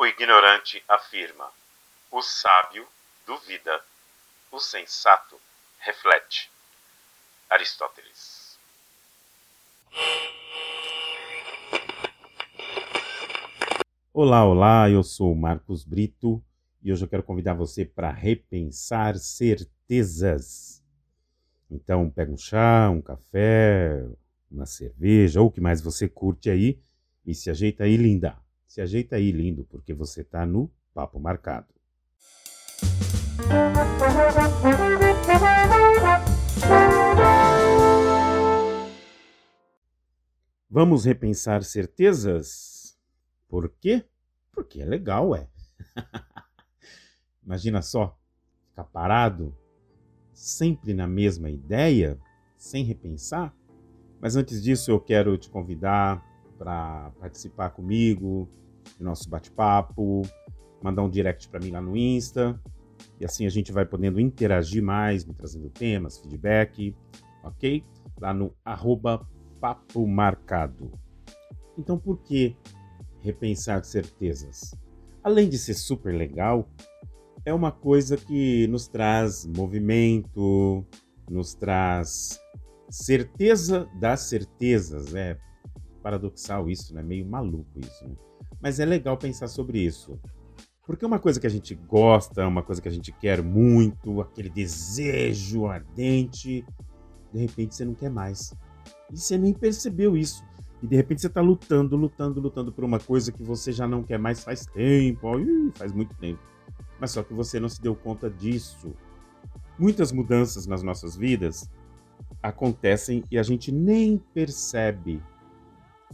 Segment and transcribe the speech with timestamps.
[0.00, 1.52] O ignorante afirma,
[2.10, 2.88] o sábio
[3.26, 3.84] duvida,
[4.50, 5.38] o sensato
[5.78, 6.50] reflete.
[7.50, 8.58] Aristóteles.
[14.14, 16.42] Olá, olá, eu sou Marcos Brito
[16.82, 20.82] e hoje eu quero convidar você para repensar certezas.
[21.70, 24.02] Então, pega um chá, um café,
[24.50, 26.80] uma cerveja ou o que mais você curte aí
[27.26, 28.38] e se ajeita aí, linda.
[28.70, 31.66] Se ajeita aí, lindo, porque você tá no Papo Marcado.
[40.70, 42.96] Vamos repensar certezas?
[43.48, 44.04] Por quê?
[44.52, 45.48] Porque é legal, é.
[47.44, 48.16] Imagina só,
[48.68, 49.52] ficar parado,
[50.32, 52.16] sempre na mesma ideia,
[52.56, 53.52] sem repensar.
[54.20, 56.24] Mas antes disso, eu quero te convidar
[56.60, 58.46] para participar comigo
[58.98, 60.20] do nosso bate-papo,
[60.82, 62.60] mandar um direct para mim lá no Insta.
[63.18, 66.94] E assim a gente vai podendo interagir mais, me trazendo temas, feedback,
[67.42, 67.82] ok?
[68.20, 69.26] Lá no arroba
[69.58, 70.92] papo marcado.
[71.78, 72.54] Então por que
[73.20, 74.74] repensar certezas?
[75.22, 76.68] Além de ser super legal,
[77.42, 80.84] é uma coisa que nos traz movimento,
[81.30, 82.38] nos traz
[82.90, 85.38] certeza das certezas, é
[86.00, 87.02] paradoxal isso, né?
[87.02, 88.14] Meio maluco isso, né?
[88.60, 90.18] Mas é legal pensar sobre isso.
[90.86, 94.50] Porque uma coisa que a gente gosta, uma coisa que a gente quer muito, aquele
[94.50, 96.64] desejo ardente,
[97.32, 98.52] de repente você não quer mais.
[99.12, 100.44] E você nem percebeu isso.
[100.82, 104.02] E de repente você está lutando, lutando, lutando por uma coisa que você já não
[104.02, 105.28] quer mais faz tempo,
[105.74, 106.40] faz muito tempo.
[106.98, 108.92] Mas só que você não se deu conta disso.
[109.78, 111.70] Muitas mudanças nas nossas vidas
[112.42, 115.22] acontecem e a gente nem percebe.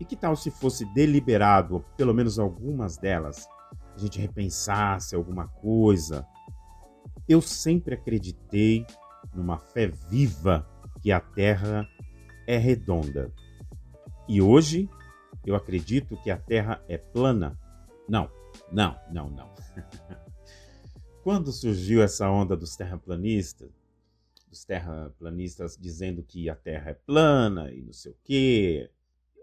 [0.00, 3.46] E que tal se fosse deliberado, pelo menos algumas delas,
[3.94, 6.26] a gente repensasse alguma coisa?
[7.28, 8.86] Eu sempre acreditei
[9.34, 10.66] numa fé viva
[11.00, 11.88] que a Terra
[12.46, 13.32] é redonda.
[14.28, 14.88] E hoje
[15.44, 17.58] eu acredito que a Terra é plana.
[18.08, 18.30] Não,
[18.70, 19.54] não, não, não.
[21.22, 23.70] Quando surgiu essa onda dos terraplanistas,
[24.48, 28.90] dos terraplanistas dizendo que a Terra é plana e não sei o quê,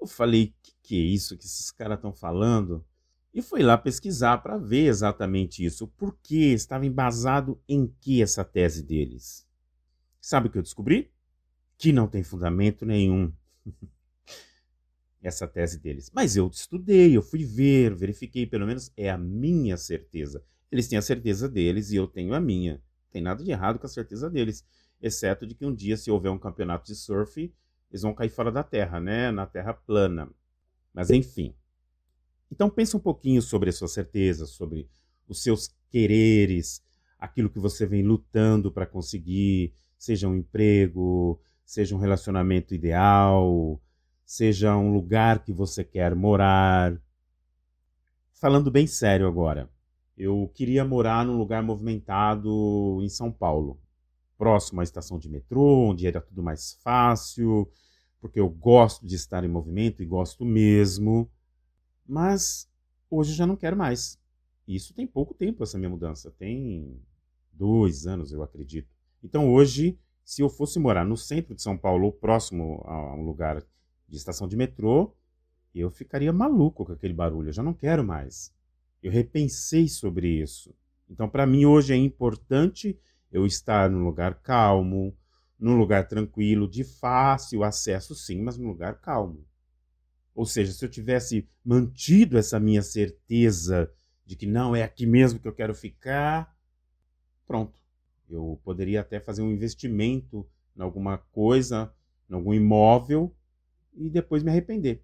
[0.01, 2.83] eu falei, que que é isso que esses caras estão falando?
[3.31, 5.87] E fui lá pesquisar para ver exatamente isso.
[5.87, 9.47] Por que estava embasado em que essa tese deles?
[10.19, 11.11] Sabe o que eu descobri?
[11.77, 13.31] Que não tem fundamento nenhum.
[15.21, 16.09] essa tese deles.
[16.13, 20.43] Mas eu estudei, eu fui ver, verifiquei, pelo menos é a minha certeza.
[20.71, 22.73] Eles têm a certeza deles e eu tenho a minha.
[22.73, 24.65] Não tem nada de errado com a certeza deles,
[25.01, 27.53] exceto de que um dia, se houver um campeonato de surf,
[27.89, 29.31] eles vão cair fora da Terra, né?
[29.31, 30.29] Na Terra plana.
[30.93, 31.53] Mas enfim.
[32.51, 34.89] Então pense um pouquinho sobre as suas certezas, sobre
[35.27, 36.83] os seus quereres,
[37.17, 43.79] aquilo que você vem lutando para conseguir, seja um emprego, seja um relacionamento ideal,
[44.25, 46.99] seja um lugar que você quer morar.
[48.33, 49.69] Falando bem sério agora,
[50.17, 53.79] eu queria morar num lugar movimentado em São Paulo
[54.39, 57.69] próximo à estação de metrô, onde era tudo mais fácil,
[58.21, 61.29] porque eu gosto de estar em movimento e gosto mesmo.
[62.07, 62.69] Mas
[63.11, 64.17] hoje eu já não quero mais.
[64.65, 66.31] Isso tem pouco tempo, essa minha mudança.
[66.31, 67.01] Tem
[67.51, 68.87] dois anos, eu acredito.
[69.21, 73.61] Então hoje, se eu fosse morar no centro de São Paulo, próximo a um lugar
[74.07, 75.13] de estação de metrô,
[75.75, 77.49] eu ficaria maluco com aquele barulho.
[77.49, 78.53] Eu já não quero mais.
[79.03, 80.73] Eu repensei sobre isso.
[81.09, 82.97] Então, para mim, hoje é importante
[83.31, 85.15] eu estar num lugar calmo,
[85.59, 89.45] num lugar tranquilo, de fácil acesso, sim, mas num lugar calmo.
[90.33, 93.91] Ou seja, se eu tivesse mantido essa minha certeza
[94.25, 96.55] de que não é aqui mesmo que eu quero ficar,
[97.45, 97.79] pronto.
[98.29, 100.47] Eu poderia até fazer um investimento
[100.77, 101.91] em alguma coisa,
[102.29, 103.35] em algum imóvel
[103.93, 105.03] e depois me arrepender.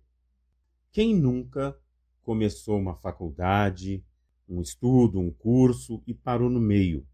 [0.92, 1.78] Quem nunca
[2.22, 4.06] começou uma faculdade,
[4.48, 7.06] um estudo, um curso e parou no meio?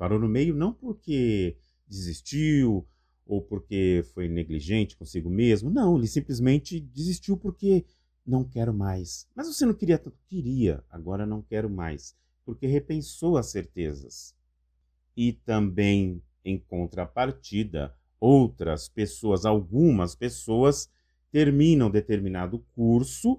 [0.00, 2.88] Parou no meio não porque desistiu
[3.26, 5.68] ou porque foi negligente consigo mesmo.
[5.68, 7.84] Não, ele simplesmente desistiu porque
[8.24, 9.28] não quero mais.
[9.36, 10.16] Mas você não queria tanto?
[10.26, 12.16] Queria, agora não quero mais.
[12.46, 14.34] Porque repensou as certezas.
[15.14, 20.88] E também, em contrapartida, outras pessoas, algumas pessoas,
[21.30, 23.38] terminam determinado curso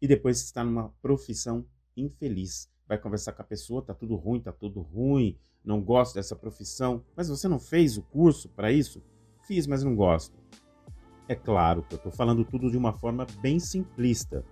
[0.00, 2.71] e depois está numa profissão infeliz.
[2.88, 7.04] Vai conversar com a pessoa, tá tudo ruim, tá tudo ruim, não gosto dessa profissão,
[7.16, 9.02] mas você não fez o curso para isso?
[9.46, 10.36] Fiz, mas não gosto.
[11.28, 14.44] É claro que eu estou falando tudo de uma forma bem simplista.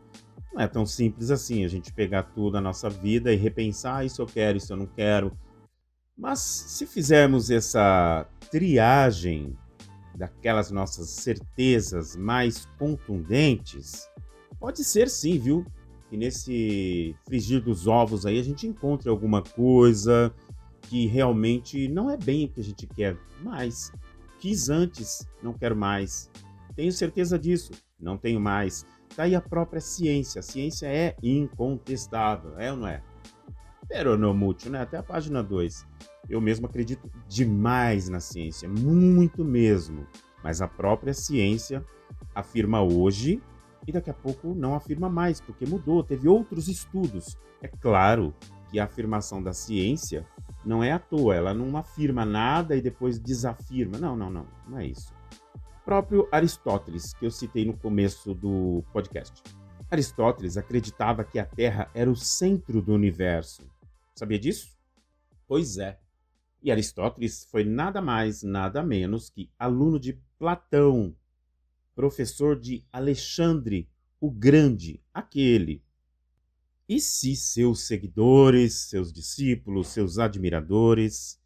[0.53, 4.05] Não é tão simples assim a gente pegar tudo a nossa vida e repensar ah,
[4.05, 5.37] isso eu quero, isso eu não quero.
[6.17, 9.57] Mas se fizermos essa triagem
[10.15, 14.09] daquelas nossas certezas mais contundentes,
[14.59, 15.65] pode ser sim, viu?
[16.11, 20.35] Que nesse frigir dos ovos aí a gente encontre alguma coisa
[20.83, 23.93] que realmente não é bem o que a gente quer mais.
[24.41, 26.29] Quis antes, não quero mais.
[26.75, 28.85] Tenho certeza disso, não tenho mais.
[29.15, 30.41] Tá aí a própria ciência.
[30.41, 33.03] A ciência é incontestável, é ou não é?
[33.89, 34.81] Peronomútil, né?
[34.81, 35.87] Até a página 2.
[36.29, 40.07] Eu mesmo acredito demais na ciência, muito mesmo.
[40.43, 41.85] Mas a própria ciência
[42.35, 43.41] afirma hoje
[43.87, 47.37] e daqui a pouco não afirma mais, porque mudou, teve outros estudos.
[47.63, 48.35] É claro
[48.71, 50.27] que a afirmação da ciência
[50.65, 53.99] não é à toa, ela não afirma nada e depois desafirma.
[53.99, 55.13] Não, não, não, não é isso
[55.91, 59.43] próprio Aristóteles, que eu citei no começo do podcast.
[59.91, 63.69] Aristóteles acreditava que a Terra era o centro do universo.
[64.15, 64.79] Sabia disso?
[65.49, 65.99] Pois é.
[66.63, 71.13] E Aristóteles foi nada mais, nada menos que aluno de Platão,
[72.01, 73.87] professor de Alexandre
[74.19, 75.83] o Grande, aquele.
[76.89, 81.39] E se seus seguidores, seus discípulos, seus admiradores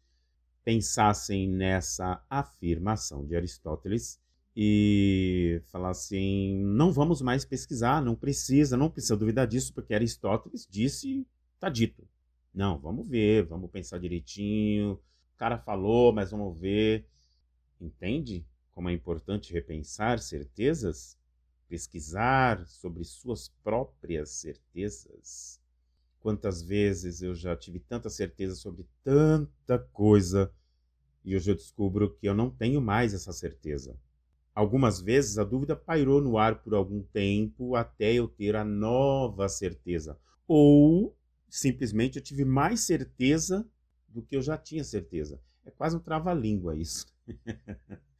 [0.63, 4.17] pensassem nessa afirmação de Aristóteles,
[4.55, 10.65] e falar assim: não vamos mais pesquisar, não precisa, não precisa duvidar disso, porque Aristóteles
[10.71, 12.07] disse, está dito.
[12.53, 14.93] Não, vamos ver, vamos pensar direitinho.
[14.93, 17.05] O cara falou, mas vamos ver.
[17.81, 21.17] Entende como é importante repensar certezas?
[21.69, 25.61] Pesquisar sobre suas próprias certezas.
[26.19, 30.51] Quantas vezes eu já tive tanta certeza sobre tanta coisa
[31.23, 33.97] e hoje eu descubro que eu não tenho mais essa certeza.
[34.53, 39.47] Algumas vezes a dúvida pairou no ar por algum tempo até eu ter a nova
[39.47, 40.19] certeza.
[40.47, 41.15] Ou
[41.49, 43.67] simplesmente eu tive mais certeza
[44.07, 45.39] do que eu já tinha certeza.
[45.65, 47.07] É quase um trava-língua isso.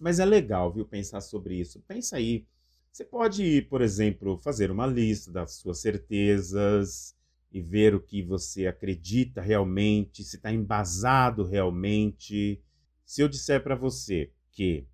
[0.00, 1.78] Mas é legal, viu, pensar sobre isso.
[1.86, 2.46] Pensa aí.
[2.90, 7.14] Você pode, por exemplo, fazer uma lista das suas certezas
[7.52, 12.60] e ver o que você acredita realmente, se está embasado realmente.
[13.04, 14.86] Se eu disser para você que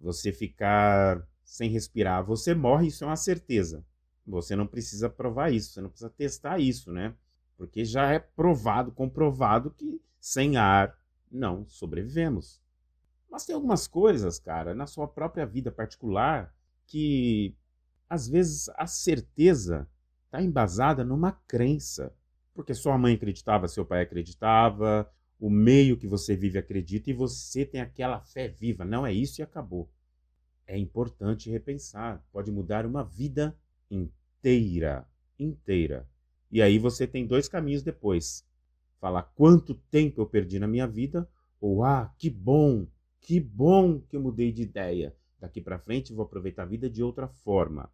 [0.00, 3.84] você ficar sem respirar, você morre, isso é uma certeza.
[4.26, 7.14] Você não precisa provar isso, você não precisa testar isso, né?
[7.56, 10.98] Porque já é provado, comprovado que sem ar
[11.30, 12.61] não sobrevivemos.
[13.32, 16.54] Mas tem algumas coisas, cara, na sua própria vida particular
[16.86, 17.56] que
[18.06, 19.88] às vezes a certeza
[20.26, 22.14] está embasada numa crença.
[22.52, 27.64] Porque sua mãe acreditava, seu pai acreditava, o meio que você vive acredita e você
[27.64, 28.84] tem aquela fé viva.
[28.84, 29.90] Não é isso e acabou.
[30.66, 32.22] É importante repensar.
[32.30, 33.56] Pode mudar uma vida
[33.90, 35.08] inteira.
[35.38, 36.06] Inteira.
[36.50, 38.46] E aí você tem dois caminhos depois.
[39.00, 41.26] Falar quanto tempo eu perdi na minha vida,
[41.58, 42.86] ou ah, que bom,
[43.22, 45.16] que bom que eu mudei de ideia.
[45.40, 47.90] Daqui para frente vou aproveitar a vida de outra forma.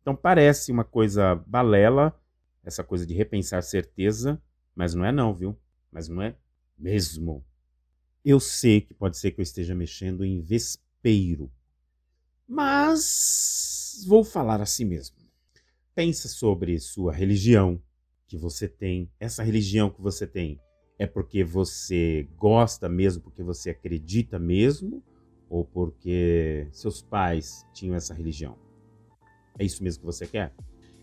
[0.00, 2.18] Então parece uma coisa balela,
[2.62, 4.40] essa coisa de repensar certeza,
[4.74, 5.58] mas não é não, viu?
[5.90, 6.36] Mas não é
[6.78, 7.44] mesmo.
[8.24, 11.50] Eu sei que pode ser que eu esteja mexendo em vespeiro,
[12.46, 15.16] mas vou falar assim mesmo.
[15.94, 17.82] Pensa sobre sua religião
[18.26, 19.10] que você tem.
[19.18, 20.60] Essa religião que você tem
[20.98, 25.02] é porque você gosta mesmo, porque você acredita mesmo,
[25.48, 28.56] ou porque seus pais tinham essa religião?
[29.58, 30.52] É isso mesmo que você quer?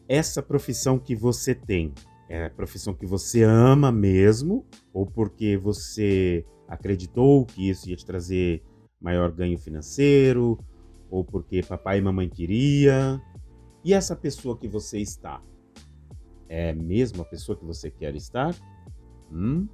[0.07, 1.93] Essa profissão que você tem
[2.29, 8.05] é a profissão que você ama mesmo, ou porque você acreditou que isso ia te
[8.05, 8.63] trazer
[8.99, 10.59] maior ganho financeiro,
[11.09, 13.21] ou porque papai e mamãe queria.
[13.83, 15.41] E essa pessoa que você está
[16.49, 18.55] é mesmo a pessoa que você quer estar?
[19.31, 19.67] Hum?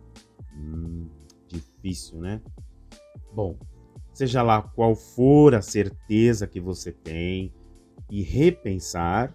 [0.55, 1.07] Hum,
[1.47, 2.41] difícil, né?
[3.33, 3.57] Bom,
[4.13, 7.53] seja lá qual for a certeza que você tem
[8.09, 9.33] e repensar,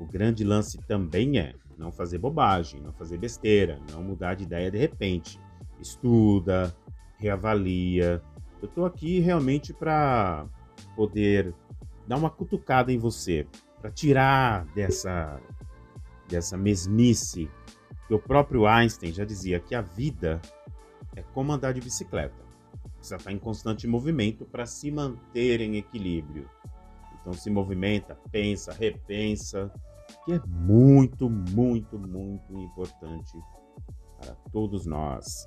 [0.00, 4.70] o grande lance também é não fazer bobagem, não fazer besteira, não mudar de ideia
[4.70, 5.40] de repente.
[5.80, 6.74] Estuda,
[7.18, 8.22] reavalia.
[8.62, 10.46] Eu estou aqui realmente para
[10.94, 11.54] poder
[12.06, 13.46] dar uma cutucada em você,
[13.80, 15.40] para tirar dessa
[16.28, 17.50] dessa mesmice
[18.06, 20.40] que o próprio Einstein já dizia que a vida
[21.16, 22.44] é como andar de bicicleta.
[23.00, 26.48] Você está em constante movimento para se manter em equilíbrio.
[27.20, 29.70] Então se movimenta, pensa, repensa,
[30.24, 33.32] que é muito, muito, muito importante
[34.18, 35.46] para todos nós.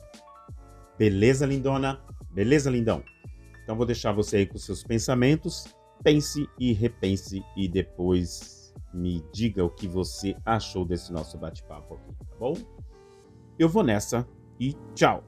[0.97, 1.99] Beleza, lindona?
[2.31, 3.03] Beleza, lindão?
[3.63, 5.65] Então vou deixar você aí com seus pensamentos.
[6.03, 8.56] Pense e repense e depois
[8.93, 12.55] me diga o que você achou desse nosso bate-papo aqui, tá bom?
[13.57, 14.27] Eu vou nessa
[14.59, 15.23] e tchau!